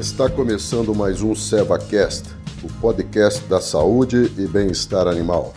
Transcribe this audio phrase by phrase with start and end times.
[0.00, 2.30] Está começando mais um SevaCast,
[2.62, 5.52] o podcast da saúde e bem-estar animal.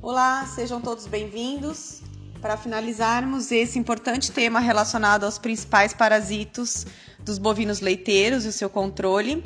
[0.00, 2.00] Olá, sejam todos bem-vindos.
[2.40, 6.86] Para finalizarmos esse importante tema relacionado aos principais parasitos
[7.20, 9.44] dos bovinos leiteiros e o seu controle,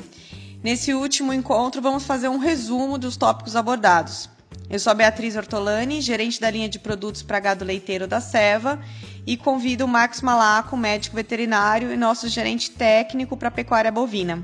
[0.63, 4.31] nesse último encontro vamos fazer um resumo dos tópicos abordados.
[4.69, 8.79] Eu sou a Beatriz Ortolani, gerente da linha de produtos para gado leiteiro da Seva,
[9.25, 14.43] e convido o Max Malaco, médico veterinário e nosso gerente técnico para pecuária bovina.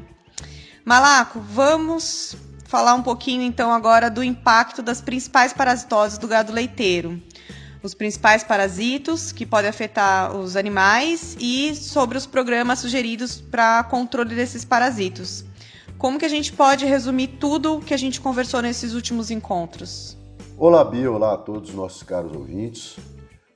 [0.85, 7.21] Malaco, vamos falar um pouquinho então agora do impacto das principais parasitoses do gado leiteiro.
[7.81, 14.35] Os principais parasitos que podem afetar os animais e sobre os programas sugeridos para controle
[14.35, 15.45] desses parasitos.
[15.99, 20.17] Como que a gente pode resumir tudo que a gente conversou nesses últimos encontros?
[20.57, 21.11] Olá, Bia.
[21.11, 22.95] Olá a todos os nossos caros ouvintes.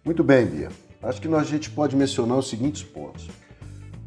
[0.03, 0.69] Muito bem, Bia.
[1.01, 3.29] Acho que a gente pode mencionar os seguintes pontos.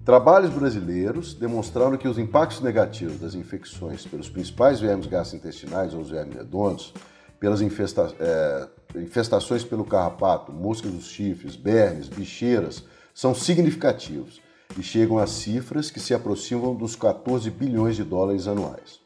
[0.05, 6.11] Trabalhos brasileiros demonstraram que os impactos negativos das infecções pelos principais vermes gastrointestinais ou os
[6.11, 6.93] vermes redondos,
[7.41, 14.45] pelas infesta é, infestações pelo carrapato, moscas dos chifres, bernes, bicheiras, são significativos
[14.79, 19.01] e chegam a cifras que se aproximam dos 14 bilhões de dólares anuais.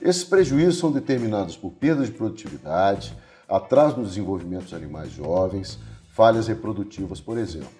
[0.00, 3.16] Esses prejuízos são determinados por perda de produtividade,
[3.48, 5.78] atraso no desenvolvimento dos animais jovens,
[6.14, 7.70] falhas reprodutivas, por exemplo.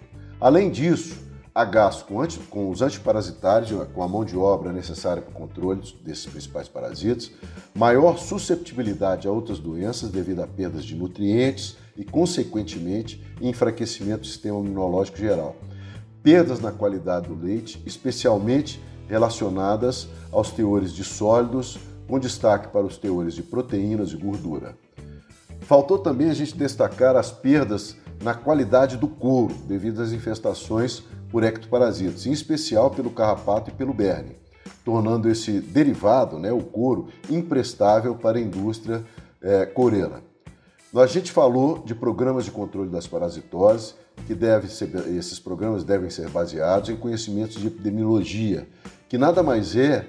[0.40, 1.16] Além disso,
[1.54, 5.82] há gasto com, com os antiparasitários, com a mão de obra necessária para o controle
[6.04, 7.30] desses principais parasitas,
[7.74, 14.58] maior susceptibilidade a outras doenças devido a perdas de nutrientes e, consequentemente, enfraquecimento do sistema
[14.58, 15.56] imunológico geral
[16.28, 22.98] perdas na qualidade do leite, especialmente relacionadas aos teores de sólidos, com destaque para os
[22.98, 24.76] teores de proteínas e gordura.
[25.60, 31.42] Faltou também a gente destacar as perdas na qualidade do couro, devido às infestações por
[31.42, 34.36] ectoparasitas, em especial pelo carrapato e pelo berne,
[34.84, 39.02] tornando esse derivado, né, o couro, imprestável para a indústria
[39.40, 40.27] é, coureira.
[40.94, 43.94] A gente falou de programas de controle das parasitoses,
[44.26, 48.66] que deve ser, esses programas devem ser baseados em conhecimentos de epidemiologia,
[49.06, 50.08] que nada mais é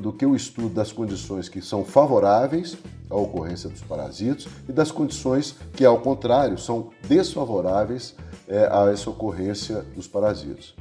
[0.00, 2.76] do que o estudo das condições que são favoráveis
[3.08, 8.14] à ocorrência dos parasitos e das condições que, ao contrário, são desfavoráveis
[8.46, 10.76] é, a essa ocorrência dos parasitos.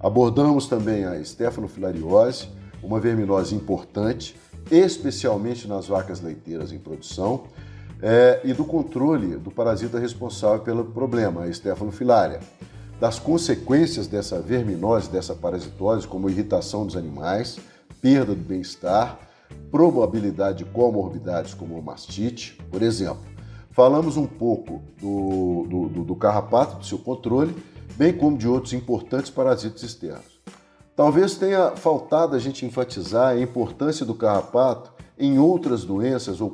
[0.00, 2.48] Abordamos também a estefanofilariose,
[2.82, 4.34] uma verminose importante,
[4.70, 7.44] especialmente nas vacas leiteiras em produção,
[8.02, 12.40] é, e do controle do parasita responsável pelo problema, a Stephanophilaria,
[13.00, 17.58] das consequências dessa verminose, dessa parasitose, como irritação dos animais,
[18.00, 19.18] perda do bem-estar,
[19.70, 23.24] probabilidade de comorbidades como mastite, por exemplo.
[23.70, 27.54] Falamos um pouco do, do, do, do carrapato, do seu controle,
[27.96, 30.40] bem como de outros importantes parasitas externos.
[30.94, 36.50] Talvez tenha faltado a gente enfatizar a importância do carrapato em outras doenças ou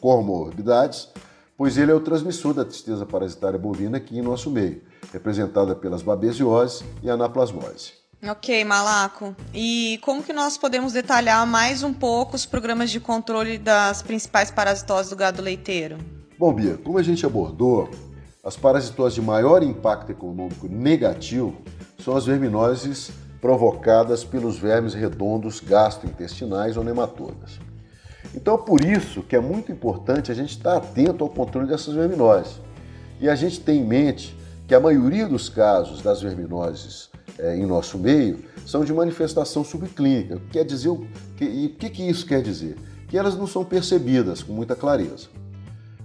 [0.00, 1.08] comorbidades,
[1.56, 4.82] pois ele é o transmissor da tristeza parasitária bovina aqui em nosso meio,
[5.12, 7.92] representada pelas babesiose e anaplasmose.
[8.26, 9.34] Ok, Malaco.
[9.54, 14.50] E como que nós podemos detalhar mais um pouco os programas de controle das principais
[14.50, 15.98] parasitoses do gado leiteiro?
[16.36, 17.88] Bom, Bia, como a gente abordou,
[18.42, 21.56] as parasitoses de maior impacto econômico negativo
[22.02, 23.10] são as verminoses
[23.40, 27.60] provocadas pelos vermes redondos gastrointestinais ou nematodas.
[28.34, 32.60] Então, por isso que é muito importante a gente estar atento ao controle dessas verminoses.
[33.20, 37.64] E a gente tem em mente que a maioria dos casos das verminoses é, em
[37.64, 40.40] nosso meio são de manifestação subclínica.
[40.50, 40.90] Quer dizer,
[41.36, 42.76] que, e o que, que isso quer dizer?
[43.08, 45.28] Que elas não são percebidas com muita clareza.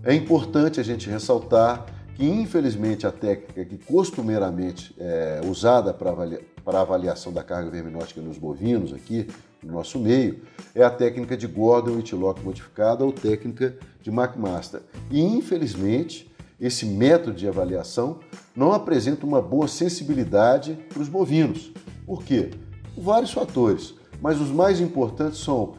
[0.03, 1.85] É importante a gente ressaltar
[2.16, 8.22] que, infelizmente, a técnica que costumeiramente é usada para avaliar, para avaliação da carga verminótica
[8.22, 9.28] nos bovinos aqui
[9.62, 10.41] no nosso meio
[10.74, 14.81] é a técnica de Gordon Whitlock modificada ou técnica de McMaster.
[15.12, 18.19] E infelizmente, esse método de avaliação
[18.56, 21.74] não apresenta uma boa sensibilidade para os bovinos.
[22.06, 22.51] Por quê?
[22.98, 25.74] Vários fatores, mas os mais importantes são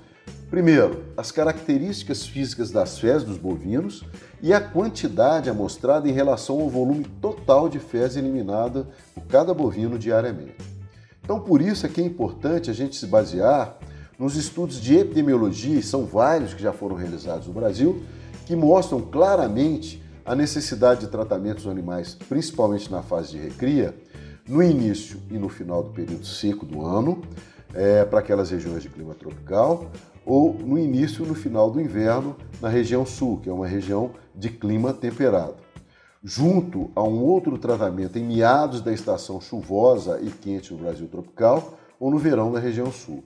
[0.51, 4.05] Primeiro, as características físicas das fezes dos bovinos
[4.41, 9.99] e a quantidade amostrada em relação ao volume total de fezes eliminada por cada bovino
[9.99, 10.57] diariamente.
[11.23, 13.79] Então, por isso é que é importante a gente se basear
[14.19, 18.03] nos estudos de epidemiologia, e são vários que já foram realizados no Brasil,
[18.47, 23.95] que mostram claramente a necessidade de tratamentos animais, principalmente na fase de recria,
[24.47, 27.23] no início e no final do período seco do ano,
[27.75, 29.91] é, para aquelas regiões de clima tropical,
[30.25, 34.11] ou no início e no final do inverno na região sul, que é uma região
[34.35, 35.57] de clima temperado.
[36.23, 41.75] Junto a um outro tratamento em meados da estação chuvosa e quente no Brasil tropical
[42.01, 43.23] ou no verão na região sul.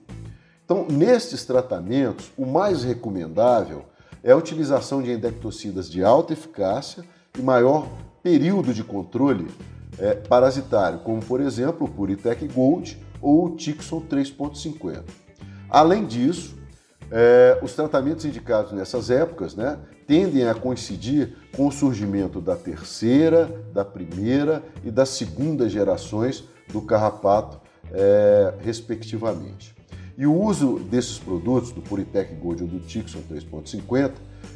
[0.65, 3.85] Então, nestes tratamentos, o mais recomendável
[4.23, 7.03] é a utilização de endectocidas de alta eficácia
[7.37, 7.87] e maior
[8.21, 9.47] período de controle
[9.97, 15.03] é, parasitário, como por exemplo o Puritec Gold ou o Tixon 3.50.
[15.69, 16.58] Além disso,
[17.11, 19.77] é, os tratamentos indicados nessas épocas né,
[20.07, 26.81] tendem a coincidir com o surgimento da terceira, da primeira e da segunda gerações do
[26.81, 27.59] carrapato,
[27.91, 29.75] é, respectivamente.
[30.17, 34.11] E o uso desses produtos, do Puritec Gold ou do Tixon 3.50,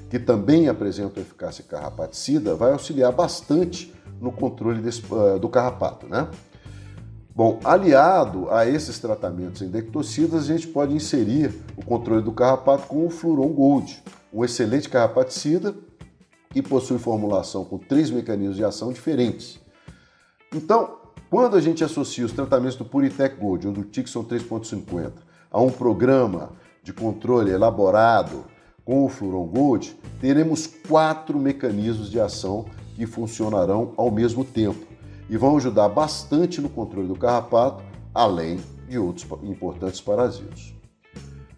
[0.09, 6.27] que também apresentam eficácia carrapaticida, vai auxiliar bastante no controle desse, uh, do carrapato, né?
[7.35, 13.07] Bom, aliado a esses tratamentos endectocidas, a gente pode inserir o controle do carrapato com
[13.07, 15.73] o Fluron Gold, um excelente carrapaticida
[16.51, 19.59] que possui formulação com três mecanismos de ação diferentes.
[20.53, 20.97] Então,
[21.31, 25.13] quando a gente associa os tratamentos do Puritec Gold ou do Tixon 3.50
[25.49, 26.51] a um programa
[26.83, 28.45] de controle elaborado
[28.85, 32.65] com o Fluron Gold, teremos quatro mecanismos de ação
[32.95, 34.92] que funcionarão ao mesmo tempo
[35.33, 37.83] e vão ajudar bastante no controle do carrapato,
[38.13, 40.75] além de outros importantes parasitos.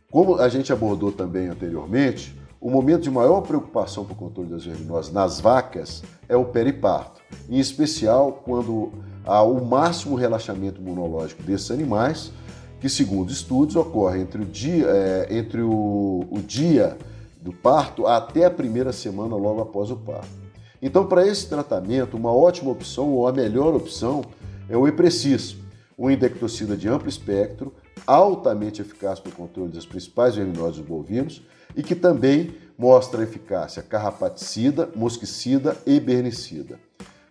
[0.10, 4.63] Como a gente abordou também anteriormente, o momento de maior preocupação para o controle das
[4.63, 7.19] verminoses nas vacas é o periparto,
[7.50, 8.94] em especial quando
[9.25, 12.31] há o máximo relaxamento imunológico desses animais
[12.80, 16.98] que, segundo estudos, ocorre entre o dia, é, entre o, o dia
[17.42, 20.44] do parto até a primeira semana logo após o parto.
[20.85, 24.23] Então, para esse tratamento, uma ótima opção ou a melhor opção
[24.69, 25.57] é o Eprecis,
[25.97, 27.73] um indectocida de amplo espectro,
[28.05, 31.41] altamente eficaz para o controle das principais verminoses bovinos
[31.75, 36.79] e que também mostra eficácia carrapaticida, mosquicida e bernicida.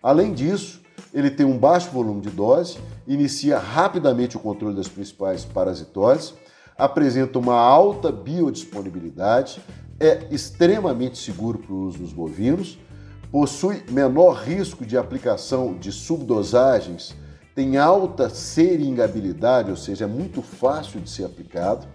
[0.02, 0.80] Além disso,
[1.12, 6.34] ele tem um baixo volume de dose, inicia rapidamente o controle das principais parasitoses,
[6.76, 9.62] apresenta uma alta biodisponibilidade,
[10.00, 12.82] é extremamente seguro para o uso dos bovinos,
[13.30, 17.14] possui menor risco de aplicação de subdosagens,
[17.54, 21.86] tem alta seringabilidade, ou seja, é muito fácil de ser aplicado,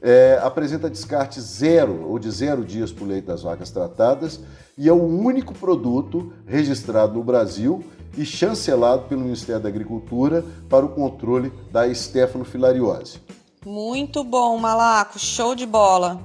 [0.00, 4.40] é, apresenta descarte zero ou de zero dias por leite das vacas tratadas
[4.76, 7.84] e é o único produto registrado no Brasil
[8.16, 13.20] e chancelado pelo Ministério da Agricultura para o controle da estefanofilariose.
[13.64, 16.20] Muito bom, Malaco, show de bola.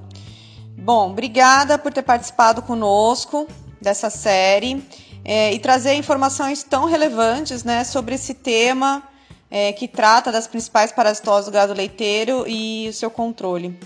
[0.75, 3.47] Bom, obrigada por ter participado conosco
[3.81, 4.83] dessa série
[5.23, 9.03] é, e trazer informações tão relevantes né, sobre esse tema
[9.49, 13.77] é, que trata das principais parasitoses do gado leiteiro e o seu controle.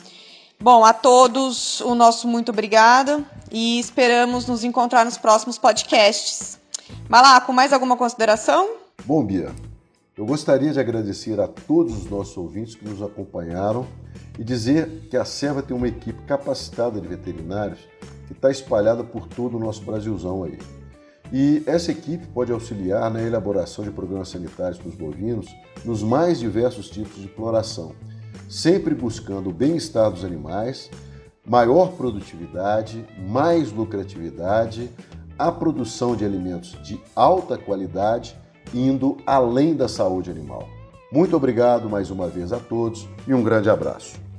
[0.59, 6.59] Bom, a todos o nosso muito obrigado e esperamos nos encontrar nos próximos podcasts.
[7.09, 8.69] Malaco, mais alguma consideração?
[9.03, 9.51] Bom, Bia,
[10.21, 13.87] eu gostaria de agradecer a todos os nossos ouvintes que nos acompanharam
[14.37, 17.79] e dizer que a Serva tem uma equipe capacitada de veterinários
[18.27, 20.59] que está espalhada por todo o nosso Brasilzão aí.
[21.33, 25.47] E essa equipe pode auxiliar na elaboração de programas sanitários para os bovinos
[25.83, 27.95] nos mais diversos tipos de exploração,
[28.47, 30.91] sempre buscando o bem-estar dos animais,
[31.43, 34.87] maior produtividade, mais lucratividade,
[35.35, 38.39] a produção de alimentos de alta qualidade,
[38.73, 40.67] indo além da saúde animal.
[41.11, 44.30] Muito obrigado mais uma vez a todos e um grande abraço.